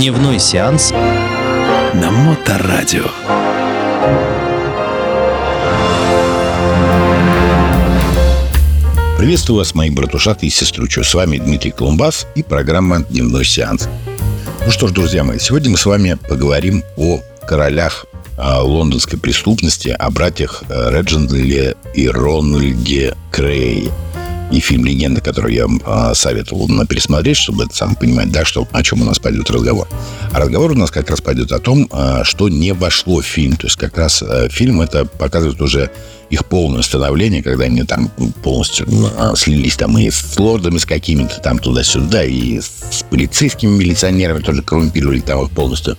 [0.00, 3.04] Дневной сеанс на Моторадио.
[9.18, 11.04] Приветствую вас, мои братушаты и сестручу.
[11.04, 13.90] С вами Дмитрий Колумбас и программа «Дневной сеанс».
[14.64, 18.06] Ну что ж, друзья мои, сегодня мы с вами поговорим о королях
[18.38, 23.90] а, лондонской преступности, о братьях э, Реджиндле и Рональде Крей
[24.50, 28.82] и фильм «Легенда», который я а, советовал на пересмотреть, чтобы сам понимать, да, что, о
[28.82, 29.88] чем у нас пойдет разговор.
[30.32, 33.56] А разговор у нас как раз пойдет о том, а, что не вошло в фильм.
[33.56, 35.90] То есть как раз а, фильм это показывает уже
[36.30, 38.08] их полное становление, когда они там
[38.42, 44.40] полностью ну, слились там и с лордами с какими-то там туда-сюда, и с полицейскими милиционерами
[44.40, 45.98] тоже коррумпировали там их полностью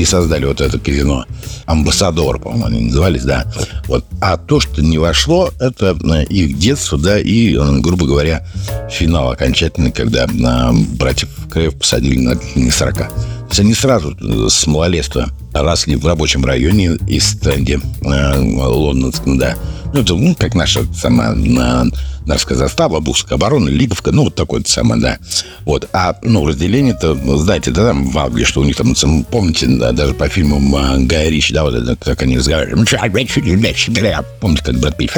[0.00, 1.26] и создали вот это казино.
[1.66, 3.44] Амбассадор, по-моему, они назывались, да.
[3.86, 4.04] Вот.
[4.20, 8.46] А то, что не вошло, это э, их детство, да, и, э, грубо говоря,
[8.90, 12.96] финал окончательный, когда на братьев Крэев посадили на не 40.
[12.96, 13.10] То
[13.48, 14.16] есть они сразу
[14.48, 19.56] с малолетства росли в рабочем районе и стенде э, лондонском, да.
[19.92, 21.86] Ну, это, ну, как наша сама на
[22.26, 25.18] Нарская застава, Бухская оборона, Лиговка, ну, вот такое самое, да.
[25.64, 25.88] Вот.
[25.92, 30.14] А, ну, разделение-то, знаете, да, там в Англии, что у них там, помните, да, даже
[30.14, 32.76] по фильмам а, Гая Ричи, да, вот это, как они разговаривали.
[34.40, 35.10] Помните, как Брэд Питт,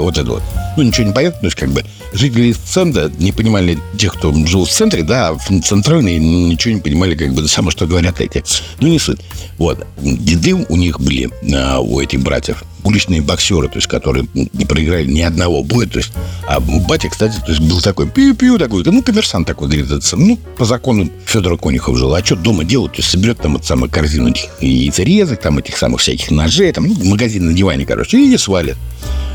[0.00, 0.42] вот это вот.
[0.76, 4.64] Ну, ничего не понятно, то есть, как бы, жители центра не понимали тех, кто жил
[4.64, 8.44] в центре, да, а центральные ничего не понимали, как бы, само, что говорят эти.
[8.80, 9.20] Ну, не суть.
[9.58, 9.86] Вот.
[9.98, 15.06] Деды у них были, а, у этих братьев, уличные боксеры, то есть, которые не проиграли
[15.06, 15.86] ни одного боя.
[15.86, 16.12] То есть,
[16.46, 20.38] а батя, кстати, то есть, был такой пиу-пиу такой, ну, коммерсант такой, говорит, это, ну,
[20.56, 22.14] по закону Федора Конюхов жил.
[22.14, 22.92] А что дома делать?
[22.92, 26.86] То есть, соберет там вот самую корзину этих яйцерезок, там этих самых всяких ножей, там,
[26.86, 28.76] ну, магазин на диване, короче, и свалит.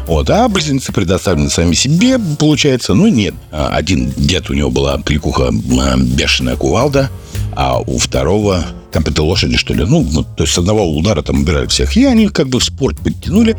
[0.08, 0.30] Вот.
[0.30, 3.34] А близнецы предоставлены сами себе, получается, ну, нет.
[3.52, 5.52] А один дед, у него была кликуха
[5.98, 7.10] бешеная кувалда,
[7.56, 9.86] а у второго там это лошади, что ли.
[9.86, 11.96] Ну, ну, то есть с одного удара там убирают всех.
[11.98, 13.58] И они как бы в спорт подтянули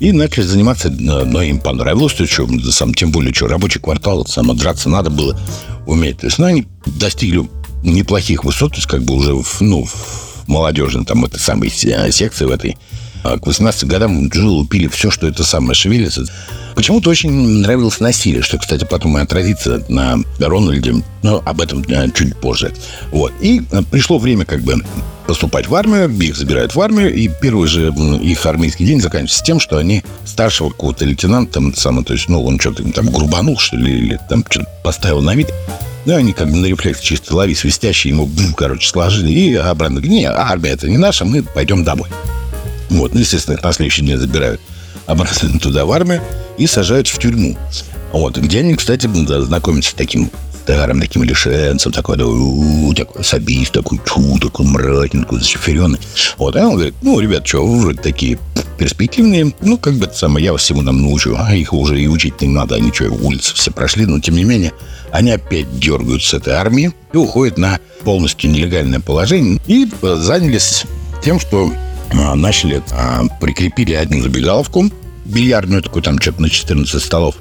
[0.00, 4.54] и начали заниматься, но им понравилось, то что, сам, тем более, что рабочий квартал, само
[4.54, 5.38] драться надо было
[5.86, 6.18] уметь.
[6.18, 7.48] То есть, ну, они достигли
[7.84, 12.44] неплохих высот, то есть, как бы уже, в, ну, в молодежной там этой самой секции
[12.44, 12.76] в этой
[13.22, 16.24] а к 18 годам Джилл пили все, что это самое шевелится.
[16.74, 22.08] Почему-то очень нравилось насилие, что, кстати, потом и отразится на Рональде, но об этом э,
[22.14, 22.72] чуть позже.
[23.10, 23.32] Вот.
[23.40, 24.82] И э, пришло время как бы
[25.26, 29.60] поступать в армию, их забирают в армию, и первый же их армейский день заканчивается тем,
[29.60, 33.76] что они старшего какого-то лейтенанта, там, самое, то есть, ну, он что-то там грубанул, что
[33.76, 35.48] ли, или там что-то поставил на вид,
[36.04, 40.00] ну, они как бы на рефлекс чисто лови свистящий, ему, бум, короче, сложили, и обратно,
[40.00, 42.08] не, армия это не наша, мы пойдем домой.
[42.98, 44.60] Вот, ну, естественно, на следующий день забирают
[45.06, 46.22] обратно туда в армию
[46.58, 47.56] и сажают в тюрьму.
[48.12, 49.08] Вот, где они, кстати,
[49.42, 50.30] знакомятся с таким
[50.62, 52.24] старым таким лишенцем, такой, да,
[52.94, 55.40] такой сабист, такой, чу, такой мрачный, такой.
[56.38, 58.38] Вот, а он говорит, ну, ребят, что, вы вроде такие
[58.78, 62.06] перспективные, ну, как бы это самое, я вас всему нам научу, а их уже и
[62.06, 64.72] учить не надо, они что, улицы все прошли, но тем не менее,
[65.10, 70.84] они опять дергают с этой армии и уходят на полностью нелегальное положение и занялись
[71.22, 71.72] тем, что
[72.14, 74.90] начали, а, прикрепили одну забегаловку,
[75.24, 77.36] бильярдную такую, там что-то на 14 столов,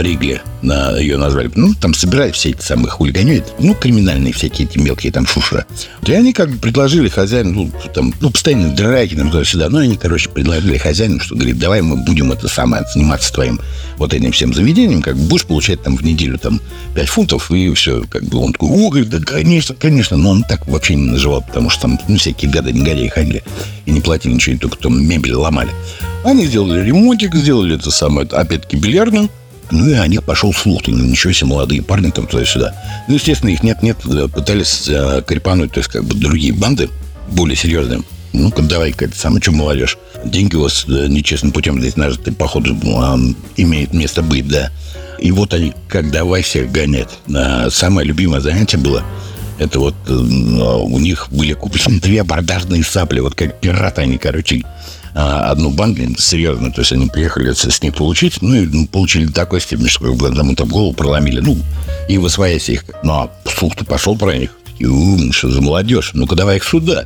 [0.00, 1.50] Ригли на, ее назвали.
[1.54, 5.66] Ну, там собирают все эти самые хулиганю, ну, криминальные всякие эти мелкие там шушера.
[6.06, 9.68] И они как бы предложили хозяину, ну, там, ну, постоянно драки там туда-сюда.
[9.68, 13.60] Ну, они, короче, предложили хозяину, что, говорит, давай мы будем это самое заниматься твоим
[13.96, 16.60] вот этим всем заведением, как бы будешь получать там в неделю там
[16.94, 20.44] 5 фунтов, и все, как бы он такой, о, говорит, да, конечно, конечно, но он
[20.44, 23.42] так вообще не наживал, потому что там, ну, всякие гады, негодяи ходили
[23.86, 25.70] и не платили ничего, и только там мебель ломали.
[26.24, 29.28] Они сделали ремонтик, сделали это самое, опять-таки, бильярдную,
[29.70, 30.82] ну, и о них пошел слух.
[30.82, 32.74] Ты, ну, ничего себе, молодые парни там туда-сюда.
[33.08, 36.88] Ну, естественно, их нет-нет, э, пытались э, крепануть, то есть, как бы, другие банды,
[37.30, 38.02] более серьезные.
[38.32, 39.98] Ну-ка, давай-ка, это самое, что молодежь.
[40.24, 43.16] Деньги у вас э, нечестным путем здесь нажиты, походу, э,
[43.56, 44.70] имеет место быть, да.
[45.18, 47.10] И вот они, как давай всех гонять.
[47.32, 49.04] А самое любимое занятие было
[49.56, 54.68] это вот у них были куплены две абордажные сапли, вот как пираты они, короче, а,
[55.14, 59.60] одну банку, серьезно, то есть они приехали с них получить, ну, и ну, получили такой
[59.60, 61.56] степени, что как бы одному там голову проломили, ну,
[62.08, 62.84] и высвоясь их.
[63.02, 64.50] Ну, а слух-то пошел про них.
[64.78, 66.10] И, что за молодежь?
[66.14, 67.04] Ну-ка, давай их сюда.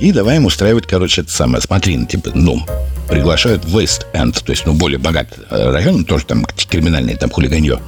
[0.00, 1.60] И давай им устраивать, короче, это самое.
[1.60, 2.64] Смотри, ну, типа, ну,
[3.10, 7.80] приглашают в Вест-Энд, то есть, ну, более богатый э, район, тоже там криминальный, там хулиганье.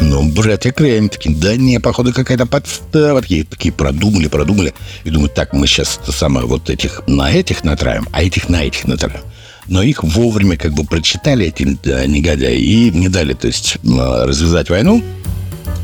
[0.00, 3.22] Ну, братья Крей, они такие, да не, походу, какая-то подстава.
[3.22, 4.74] Такие, такие продумали, продумали.
[5.04, 8.64] И думают, так, мы сейчас это самое, вот этих на этих натравим, а этих на
[8.64, 9.20] этих натравим.
[9.68, 14.68] Но их вовремя как бы прочитали, эти да, негодяи, и не дали, то есть, развязать
[14.68, 15.02] войну.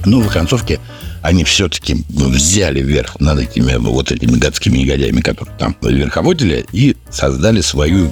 [0.04, 0.80] Ну, в концовке
[1.22, 7.60] они все-таки взяли верх над этими вот этими гадскими негодяями, которые там верховодили, и создали
[7.60, 8.10] свою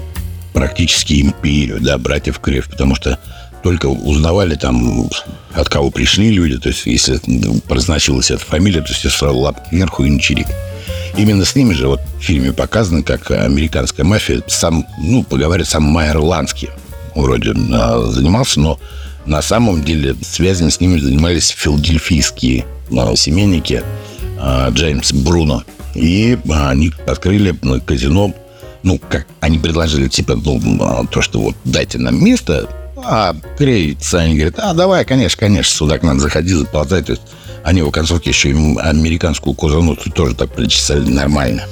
[0.59, 3.17] практически империю, да, братьев Крев, потому что
[3.63, 5.09] только узнавали там,
[5.55, 7.21] от кого пришли люди, то есть если
[7.69, 10.49] произносилась эта фамилия, то есть сразу лапки кверху и на.
[11.17, 15.85] Именно с ними же вот в фильме показано, как американская мафия, сам, ну, поговорит сам
[15.85, 16.71] Майер Ланский
[17.15, 18.81] вроде а, занимался, но
[19.27, 22.65] на самом деле связями с ними занимались филадельфийские
[22.97, 23.85] а, семейники
[24.41, 25.63] а, Джеймс Бруно.
[25.95, 27.55] И они открыли
[27.87, 28.35] казино,
[28.83, 34.35] ну, как они предложили, типа, ну, то, что вот дайте нам место, а Крей Саня
[34.35, 37.03] говорит, а давай, конечно, конечно, сюда к нам заходи, заползай.
[37.03, 37.23] То есть
[37.65, 41.65] они в концовке еще им американскую козану тоже так причесали нормально.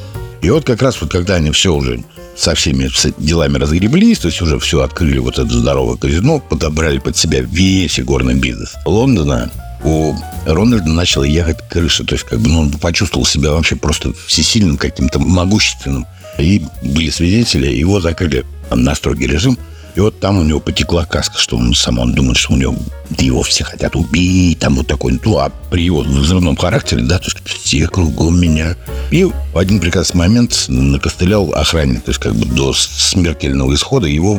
[0.42, 2.04] И вот как раз вот когда они все уже
[2.36, 7.16] со всеми делами разгреблись, то есть уже все открыли вот это здоровое казино, подобрали под
[7.16, 9.50] себя весь игорный бизнес Лондона,
[9.82, 10.14] у
[10.44, 12.04] Рональда начала ехать крыша.
[12.04, 16.06] То есть, как бы, ну, он почувствовал себя вообще просто всесильным, каким-то могущественным.
[16.38, 19.58] И были свидетели, его закрыли на строгий режим–
[19.96, 22.76] и вот там у него потекла каска, что он сам он думает, что у него
[23.18, 27.24] его все хотят убить, там вот такой, ну, а при его взрывном характере, да, то
[27.24, 28.76] есть все кругом меня.
[29.10, 34.38] И в один прекрасный момент накостылял охранник, то есть как бы до смертельного исхода его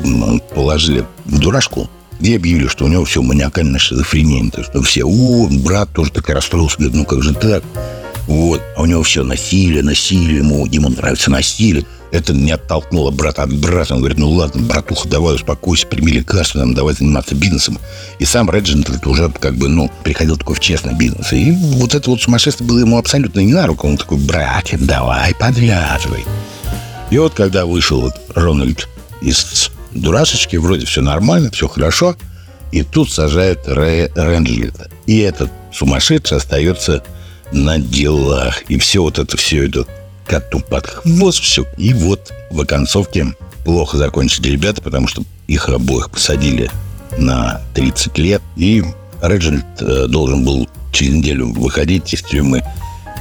[0.53, 1.89] положили в дурашку,
[2.19, 4.49] и объявили, что у него все маниакальная шизофрения.
[4.51, 7.63] То есть ну, все, о, брат тоже такой расстроился, говорит, ну как же так?
[8.27, 8.61] Вот.
[8.75, 11.85] А у него все насилие, насилие, ему, ему нравится насилие.
[12.11, 13.93] Это не оттолкнуло брата от брата.
[13.93, 17.79] Он говорит, ну ладно, братуха, давай успокойся, прими лекарство, нам давай заниматься бизнесом.
[18.19, 21.33] И сам Реджинальд уже как бы, ну, приходил такой в честный бизнес.
[21.33, 23.87] И вот это вот сумасшествие было ему абсолютно не на руку.
[23.87, 26.23] Он такой, братья, давай, подвязывай.
[27.09, 28.87] И вот когда вышел вот Рональд
[29.21, 32.15] из дурашечки, вроде все нормально, все хорошо,
[32.71, 34.89] и тут сажают Рэ Рэнджелета.
[35.05, 37.03] И этот сумасшедший остается
[37.51, 38.63] на делах.
[38.69, 39.85] И все вот это, все это
[40.25, 41.65] коту под хвост все.
[41.77, 43.33] И вот в оконцовке
[43.63, 46.69] плохо закончили ребята, потому что их обоих посадили
[47.17, 48.41] на 30 лет.
[48.55, 48.83] И
[49.21, 52.63] Реджинальд э, должен был через неделю выходить из тюрьмы,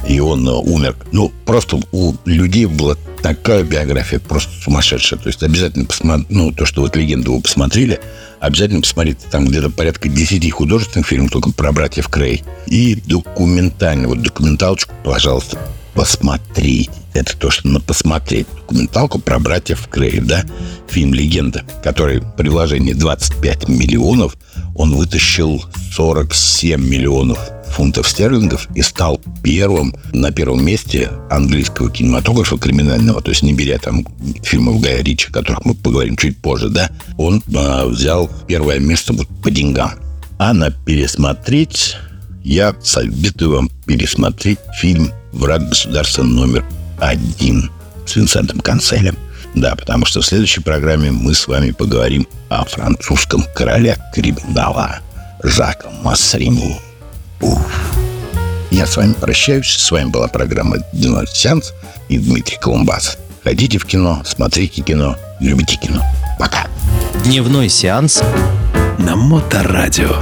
[0.07, 0.95] и он э, умер.
[1.11, 2.95] Ну, просто у людей была
[3.27, 5.19] такая биография, просто сумасшедшая.
[5.19, 7.99] То есть обязательно посмотреть, ну, то, что вот легенду вы посмотрели,
[8.39, 9.19] обязательно посмотрите.
[9.29, 12.43] Там где-то порядка 10 художественных фильмов только про братьев Крей.
[12.67, 14.07] И документальный.
[14.07, 15.59] Вот документалочку, пожалуйста,
[15.93, 16.89] посмотреть.
[17.13, 18.47] Это то, что надо посмотреть.
[18.55, 20.45] Документалку про братьев Крей, да?
[20.87, 24.37] Фильм «Легенда», который при вложении 25 миллионов,
[24.75, 27.39] он вытащил 47 миллионов
[27.71, 33.77] фунтов стерлингов и стал первым, на первом месте английского кинематографа криминального, то есть не беря
[33.77, 34.05] там
[34.43, 39.13] фильмов Гая Ричи, о которых мы поговорим чуть позже, да, он э, взял первое место
[39.13, 39.91] вот по деньгам.
[40.39, 41.97] А на пересмотреть
[42.43, 46.63] я советую вам пересмотреть фильм «Враг государства номер
[46.99, 47.69] один»
[48.05, 49.17] с Винсентом Канцелем.
[49.55, 54.99] Да, потому что в следующей программе мы с вами поговорим о французском короле криминала
[55.43, 56.86] Жака Массрини.
[58.71, 59.69] Я с вами прощаюсь.
[59.69, 61.73] С вами была программа «Дневной сеанс»
[62.09, 63.17] и Дмитрий Колумбас.
[63.43, 66.03] Ходите в кино, смотрите кино, любите кино.
[66.37, 66.67] Пока.
[67.23, 68.21] Дневной сеанс
[68.97, 70.15] на Моторадио.